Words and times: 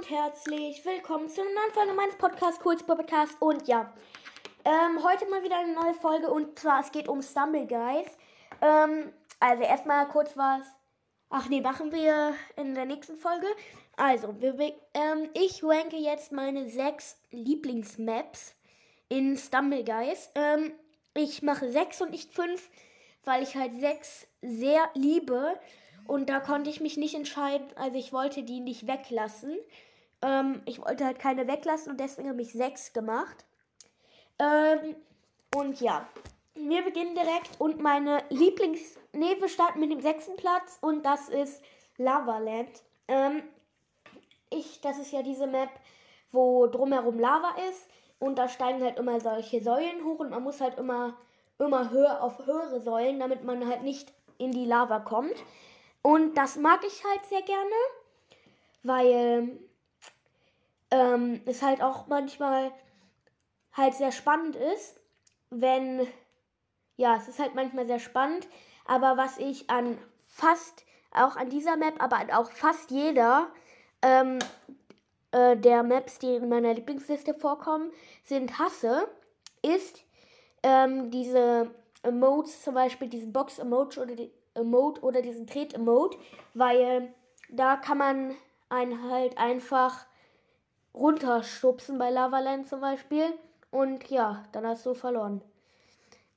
und 0.00 0.08
herzlich 0.08 0.82
willkommen 0.86 1.28
zu 1.28 1.42
einer 1.42 1.50
neuen 1.50 1.72
Folge 1.74 1.92
meines 1.92 2.14
Podcasts, 2.16 2.58
Kurz 2.58 2.82
Podcast. 2.82 3.36
Und 3.38 3.68
ja, 3.68 3.92
ähm, 4.64 5.04
heute 5.04 5.28
mal 5.28 5.42
wieder 5.42 5.58
eine 5.58 5.74
neue 5.74 5.92
Folge 5.92 6.30
und 6.30 6.58
zwar 6.58 6.80
es 6.80 6.90
geht 6.90 7.06
um 7.06 7.20
Stumble 7.20 7.66
Guys. 7.66 8.06
Ähm, 8.62 9.12
also 9.40 9.62
erstmal 9.62 10.08
kurz 10.08 10.34
was. 10.38 10.62
Ach 11.28 11.50
nee, 11.50 11.60
machen 11.60 11.92
wir 11.92 12.34
in 12.56 12.74
der 12.74 12.86
nächsten 12.86 13.16
Folge. 13.16 13.46
Also, 13.98 14.40
wir, 14.40 14.72
ähm, 14.94 15.28
ich 15.34 15.62
ranke 15.62 15.96
jetzt 15.96 16.32
meine 16.32 16.70
sechs 16.70 17.20
Lieblingsmaps 17.30 18.54
in 19.10 19.36
Stumble 19.36 19.84
Guys. 19.84 20.30
Ähm, 20.34 20.72
ich 21.12 21.42
mache 21.42 21.70
sechs 21.70 22.00
und 22.00 22.12
nicht 22.12 22.32
fünf, 22.32 22.70
weil 23.24 23.42
ich 23.42 23.54
halt 23.54 23.74
sechs 23.74 24.26
sehr 24.40 24.88
liebe. 24.94 25.60
Und 26.10 26.28
da 26.28 26.40
konnte 26.40 26.70
ich 26.70 26.80
mich 26.80 26.96
nicht 26.96 27.14
entscheiden. 27.14 27.68
Also 27.76 27.96
ich 27.96 28.12
wollte 28.12 28.42
die 28.42 28.58
nicht 28.58 28.88
weglassen. 28.88 29.56
Ähm, 30.22 30.60
ich 30.64 30.84
wollte 30.84 31.04
halt 31.04 31.20
keine 31.20 31.46
weglassen 31.46 31.92
und 31.92 32.00
deswegen 32.00 32.28
habe 32.28 32.42
ich 32.42 32.52
sechs 32.52 32.92
gemacht. 32.92 33.44
Ähm, 34.40 34.96
und 35.54 35.80
ja, 35.80 36.08
wir 36.56 36.82
beginnen 36.82 37.14
direkt. 37.14 37.60
Und 37.60 37.78
meine 37.78 38.24
Lieblings... 38.28 38.98
Nee, 39.12 39.36
wir 39.38 39.46
starten 39.46 39.78
mit 39.78 39.92
dem 39.92 40.00
sechsten 40.00 40.34
Platz 40.34 40.78
und 40.80 41.06
das 41.06 41.28
ist 41.28 41.62
Lavaland. 41.96 42.82
Ähm, 43.06 43.44
ich, 44.50 44.80
das 44.80 44.98
ist 44.98 45.12
ja 45.12 45.22
diese 45.22 45.46
Map, 45.46 45.70
wo 46.32 46.66
drumherum 46.66 47.20
Lava 47.20 47.54
ist. 47.70 47.86
Und 48.18 48.36
da 48.36 48.48
steigen 48.48 48.82
halt 48.82 48.98
immer 48.98 49.20
solche 49.20 49.62
Säulen 49.62 50.04
hoch 50.04 50.18
und 50.18 50.30
man 50.30 50.42
muss 50.42 50.60
halt 50.60 50.76
immer, 50.76 51.16
immer 51.60 51.92
höher 51.92 52.20
auf 52.20 52.44
höhere 52.44 52.80
Säulen, 52.80 53.20
damit 53.20 53.44
man 53.44 53.64
halt 53.68 53.84
nicht 53.84 54.12
in 54.38 54.50
die 54.50 54.66
Lava 54.66 54.98
kommt. 54.98 55.36
Und 56.02 56.34
das 56.34 56.56
mag 56.56 56.84
ich 56.84 57.04
halt 57.04 57.24
sehr 57.26 57.42
gerne, 57.42 57.74
weil 58.82 59.58
ähm, 60.90 61.40
es 61.46 61.62
halt 61.62 61.82
auch 61.82 62.06
manchmal 62.06 62.72
halt 63.72 63.94
sehr 63.94 64.12
spannend 64.12 64.56
ist, 64.56 64.98
wenn, 65.50 66.06
ja, 66.96 67.16
es 67.16 67.28
ist 67.28 67.38
halt 67.38 67.54
manchmal 67.54 67.86
sehr 67.86 67.98
spannend, 67.98 68.46
aber 68.86 69.16
was 69.16 69.38
ich 69.38 69.68
an 69.68 69.98
fast, 70.26 70.84
auch 71.12 71.36
an 71.36 71.50
dieser 71.50 71.76
Map, 71.76 72.02
aber 72.02 72.38
auch 72.38 72.50
fast 72.50 72.90
jeder 72.90 73.48
ähm, 74.02 74.38
äh, 75.32 75.56
der 75.56 75.82
Maps, 75.82 76.18
die 76.18 76.34
in 76.34 76.48
meiner 76.48 76.74
Lieblingsliste 76.74 77.34
vorkommen, 77.34 77.92
sind 78.24 78.58
hasse, 78.58 79.08
ist 79.62 80.02
ähm, 80.62 81.10
diese 81.10 81.70
Emotes, 82.02 82.62
zum 82.62 82.74
Beispiel 82.74 83.08
diesen 83.08 83.32
Box-Emote 83.32 84.00
oder 84.00 84.14
die 84.16 84.30
Emote 84.54 85.00
oder 85.02 85.22
diesen 85.22 85.46
Tret-Emote, 85.46 86.18
weil 86.54 87.12
da 87.48 87.76
kann 87.76 87.98
man 87.98 88.34
einen 88.68 89.10
halt 89.10 89.36
einfach 89.38 90.06
runterschubsen 90.94 91.98
bei 91.98 92.10
Lavaland 92.10 92.68
zum 92.68 92.80
Beispiel. 92.80 93.32
Und 93.70 94.10
ja, 94.10 94.44
dann 94.52 94.66
hast 94.66 94.86
du 94.86 94.94
verloren. 94.94 95.42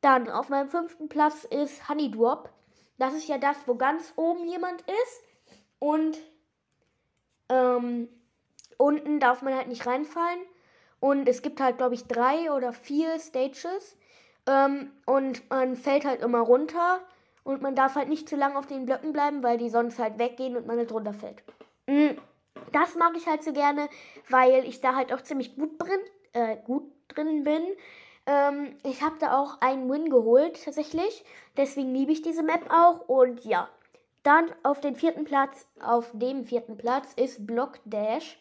Dann 0.00 0.28
auf 0.28 0.48
meinem 0.48 0.68
fünften 0.68 1.08
Platz 1.08 1.44
ist 1.44 1.88
Honey 1.88 2.10
Drop. 2.10 2.50
Das 2.98 3.14
ist 3.14 3.28
ja 3.28 3.38
das, 3.38 3.56
wo 3.66 3.74
ganz 3.74 4.12
oben 4.16 4.46
jemand 4.46 4.82
ist. 4.82 5.22
Und 5.78 6.18
ähm, 7.48 8.08
unten 8.78 9.20
darf 9.20 9.42
man 9.42 9.54
halt 9.54 9.68
nicht 9.68 9.86
reinfallen. 9.86 10.40
Und 11.00 11.28
es 11.28 11.42
gibt 11.42 11.60
halt, 11.60 11.78
glaube 11.78 11.94
ich, 11.94 12.04
drei 12.04 12.52
oder 12.52 12.72
vier 12.72 13.18
Stages. 13.18 13.96
Ähm, 14.50 14.90
und 15.06 15.48
man 15.48 15.76
fällt 15.76 16.04
halt 16.04 16.20
immer 16.20 16.40
runter. 16.40 17.00
Und 17.42 17.62
man 17.62 17.74
darf 17.74 17.94
halt 17.94 18.08
nicht 18.08 18.28
zu 18.28 18.36
lange 18.36 18.58
auf 18.58 18.66
den 18.66 18.84
Blöcken 18.84 19.12
bleiben, 19.12 19.42
weil 19.42 19.56
die 19.56 19.70
sonst 19.70 19.98
halt 19.98 20.18
weggehen 20.18 20.56
und 20.56 20.66
man 20.66 20.76
halt 20.76 20.92
runterfällt. 20.92 21.42
Mm, 21.86 22.10
das 22.72 22.94
mag 22.96 23.16
ich 23.16 23.26
halt 23.26 23.42
so 23.42 23.52
gerne, 23.52 23.88
weil 24.28 24.64
ich 24.64 24.80
da 24.80 24.94
halt 24.94 25.12
auch 25.12 25.22
ziemlich 25.22 25.56
gut 25.56 25.80
drin, 25.80 26.00
äh, 26.32 26.56
gut 26.64 26.84
drin 27.08 27.44
bin. 27.44 27.62
Ähm, 28.26 28.76
ich 28.84 29.02
habe 29.02 29.16
da 29.18 29.40
auch 29.40 29.60
einen 29.60 29.90
Win 29.90 30.10
geholt, 30.10 30.62
tatsächlich. 30.62 31.24
Deswegen 31.56 31.94
liebe 31.94 32.12
ich 32.12 32.22
diese 32.22 32.42
Map 32.42 32.70
auch. 32.70 33.08
Und 33.08 33.44
ja, 33.44 33.68
dann 34.22 34.52
auf 34.62 34.80
den 34.80 34.94
vierten 34.94 35.24
Platz, 35.24 35.66
auf 35.82 36.10
dem 36.12 36.44
vierten 36.44 36.76
Platz 36.76 37.14
ist 37.14 37.46
Block 37.46 37.78
Dash. 37.86 38.38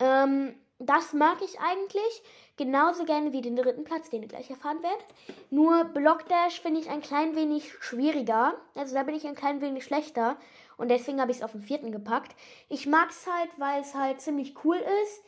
Ähm, 0.00 0.54
das 0.80 1.12
mag 1.12 1.40
ich 1.42 1.60
eigentlich 1.60 2.22
genauso 2.56 3.04
gerne 3.04 3.32
wie 3.32 3.40
den 3.40 3.56
dritten 3.56 3.84
Platz, 3.84 4.10
den 4.10 4.22
ihr 4.22 4.28
gleich 4.28 4.50
erfahren 4.50 4.82
werdet. 4.82 5.04
Nur 5.50 5.84
Block 5.84 6.28
Dash 6.28 6.60
finde 6.60 6.80
ich 6.80 6.90
ein 6.90 7.00
klein 7.02 7.34
wenig 7.36 7.72
schwieriger. 7.80 8.54
Also 8.74 8.94
da 8.94 9.02
bin 9.02 9.14
ich 9.14 9.26
ein 9.26 9.34
klein 9.34 9.60
wenig 9.60 9.84
schlechter. 9.84 10.36
Und 10.76 10.88
deswegen 10.88 11.20
habe 11.20 11.30
ich 11.30 11.38
es 11.38 11.42
auf 11.42 11.52
den 11.52 11.62
vierten 11.62 11.92
gepackt. 11.92 12.34
Ich 12.68 12.86
mag 12.86 13.10
es 13.10 13.26
halt, 13.26 13.50
weil 13.58 13.80
es 13.80 13.94
halt 13.94 14.20
ziemlich 14.20 14.54
cool 14.64 14.76
ist. 14.76 15.22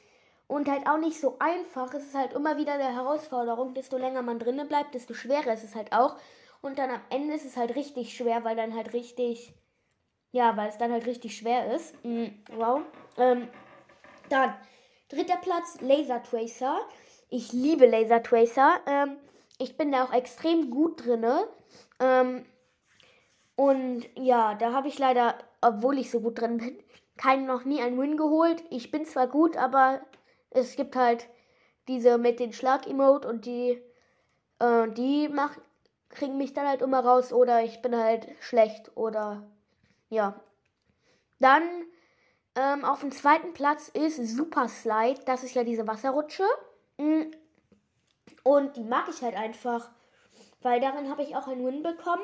Und 0.49 0.69
halt 0.69 0.87
auch 0.87 0.99
nicht 0.99 1.21
so 1.21 1.37
einfach. 1.41 1.93
Es 1.95 2.05
ist 2.05 2.15
halt 2.15 2.33
immer 2.33 2.57
wieder 2.57 2.75
eine 2.75 2.95
Herausforderung. 2.95 3.75
Desto 3.75 3.97
länger 3.97 4.23
man 4.23 4.39
drinnen 4.39 4.69
bleibt, 4.69 4.95
desto 4.95 5.15
schwerer 5.15 5.55
ist 5.55 5.65
es 5.65 5.75
halt 5.75 5.93
auch. 5.93 6.17
Und 6.63 6.79
dann 6.79 6.91
am 6.91 7.01
Ende 7.11 7.35
ist 7.35 7.45
es 7.45 7.57
halt 7.57 7.75
richtig 7.75 8.17
schwer, 8.17 8.45
weil 8.45 8.57
dann 8.57 8.75
halt 8.75 8.93
richtig. 8.93 9.53
Ja, 10.33 10.57
weil 10.57 10.69
es 10.69 10.79
dann 10.79 10.93
halt 10.93 11.07
richtig 11.07 11.37
schwer 11.37 11.75
ist. 11.75 11.95
Mhm, 12.05 12.45
wow. 12.57 12.83
Ähm, 13.17 13.49
dann, 14.29 14.55
dritter 15.09 15.37
Platz, 15.37 15.81
Laser 15.81 16.23
Tracer. 16.23 16.81
Ich 17.29 17.53
liebe 17.53 17.87
Laser 17.87 18.23
Tracer. 18.23 18.81
Ähm, 18.87 19.17
ich 19.59 19.77
bin 19.77 19.91
da 19.91 20.05
auch 20.05 20.13
extrem 20.13 20.71
gut 20.71 21.05
drinne. 21.05 21.49
Ähm, 21.99 22.47
und 23.57 24.07
ja, 24.15 24.55
da 24.55 24.73
habe 24.73 24.89
ich 24.89 24.99
leider, 24.99 25.37
obwohl 25.61 25.99
ich 25.99 26.11
so 26.11 26.21
gut 26.21 26.41
drin 26.41 26.59
bin, 26.59 26.79
keinen 27.17 27.47
noch 27.47 27.65
nie 27.65 27.83
einen 27.83 27.99
Win 27.99 28.17
geholt. 28.17 28.63
Ich 28.71 28.91
bin 28.91 29.07
zwar 29.07 29.27
gut, 29.27 29.57
aber 29.57 30.01
es 30.51 30.77
gibt 30.77 30.95
halt 30.95 31.29
diese 31.89 32.19
mit 32.19 32.39
den 32.39 32.53
Schlag-Emote 32.53 33.29
und 33.29 33.47
die, 33.47 33.83
äh, 34.61 34.89
die 34.91 35.29
mach, 35.29 35.57
kriegen 36.11 36.37
mich 36.37 36.53
dann 36.53 36.69
halt 36.69 36.83
immer 36.83 37.01
raus 37.01 37.33
oder 37.33 37.63
ich 37.63 37.83
bin 37.83 37.97
halt 37.97 38.29
schlecht 38.41 38.97
oder 38.97 39.49
ja. 40.11 40.41
Dann 41.41 41.63
ähm, 42.55 42.85
auf 42.85 43.01
dem 43.01 43.11
zweiten 43.11 43.53
Platz 43.53 43.89
ist 43.89 44.17
Super 44.17 44.69
Slide. 44.69 45.21
Das 45.27 45.43
ist 45.43 45.55
ja 45.55 45.65
diese 45.65 45.87
Wasserrutsche. 45.87 46.45
Mm. 46.99 47.31
Und 48.43 48.77
die 48.77 48.85
mag 48.85 49.09
ich 49.09 49.23
halt 49.23 49.37
einfach, 49.37 49.91
weil 50.63 50.81
darin 50.81 51.11
habe 51.11 51.23
ich 51.23 51.37
auch 51.37 51.49
einen 51.49 51.67
Win 51.67 51.83
bekommen. 51.83 52.23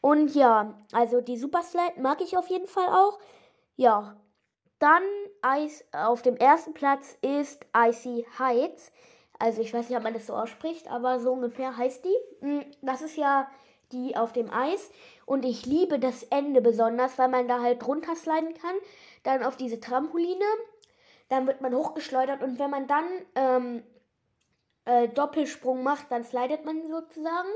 Und 0.00 0.34
ja, 0.34 0.74
also 0.92 1.20
die 1.20 1.36
Super 1.36 1.62
Slide 1.62 2.00
mag 2.00 2.20
ich 2.20 2.36
auf 2.36 2.48
jeden 2.48 2.68
Fall 2.68 2.88
auch. 2.88 3.18
Ja, 3.76 4.16
dann 4.78 5.02
Eis, 5.42 5.84
auf 5.92 6.22
dem 6.22 6.36
ersten 6.36 6.74
Platz 6.74 7.16
ist 7.22 7.64
Icy 7.76 8.26
Heights. 8.38 8.92
Also 9.38 9.60
ich 9.60 9.72
weiß 9.72 9.88
nicht, 9.88 9.98
ob 9.98 10.04
man 10.04 10.14
das 10.14 10.26
so 10.26 10.34
ausspricht, 10.34 10.88
aber 10.88 11.20
so 11.20 11.32
ungefähr 11.32 11.76
heißt 11.76 12.04
die. 12.04 12.46
Mm, 12.46 12.60
das 12.82 13.02
ist 13.02 13.16
ja 13.16 13.48
die 13.92 14.16
auf 14.16 14.32
dem 14.32 14.50
Eis. 14.50 14.90
Und 15.24 15.44
ich 15.44 15.66
liebe 15.66 15.98
das 15.98 16.22
Ende 16.24 16.60
besonders, 16.60 17.18
weil 17.18 17.28
man 17.28 17.48
da 17.48 17.60
halt 17.60 17.82
drunter 17.82 18.14
sliden 18.16 18.54
kann. 18.54 18.74
Dann 19.22 19.42
auf 19.42 19.56
diese 19.56 19.80
Trampoline. 19.80 20.44
Dann 21.28 21.46
wird 21.46 21.60
man 21.60 21.74
hochgeschleudert 21.74 22.42
und 22.42 22.58
wenn 22.58 22.70
man 22.70 22.86
dann 22.86 23.04
ähm, 23.34 23.82
äh, 24.84 25.08
Doppelsprung 25.08 25.82
macht, 25.82 26.10
dann 26.10 26.24
slidet 26.24 26.64
man 26.64 26.88
sozusagen. 26.88 27.48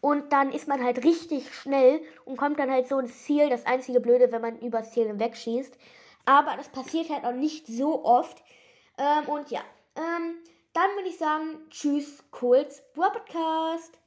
Und 0.00 0.32
dann 0.32 0.50
ist 0.50 0.66
man 0.66 0.82
halt 0.82 1.04
richtig 1.04 1.54
schnell 1.54 2.02
und 2.24 2.36
kommt 2.36 2.58
dann 2.58 2.70
halt 2.70 2.88
so 2.88 2.98
ins 2.98 3.22
Ziel. 3.22 3.48
Das 3.48 3.66
einzige 3.66 4.00
Blöde, 4.00 4.32
wenn 4.32 4.42
man 4.42 4.58
übers 4.58 4.90
Ziel 4.92 5.06
hinwegschießt. 5.06 5.78
Aber 6.24 6.56
das 6.56 6.68
passiert 6.68 7.08
halt 7.08 7.24
auch 7.24 7.32
nicht 7.32 7.68
so 7.68 8.04
oft. 8.04 8.42
Ähm, 8.98 9.28
und 9.28 9.50
ja, 9.50 9.60
ähm, 9.96 10.34
dann 10.72 10.90
würde 10.96 11.08
ich 11.08 11.18
sagen, 11.18 11.60
tschüss, 11.70 12.24
Kohls 12.32 12.82
Podcast. 12.94 14.01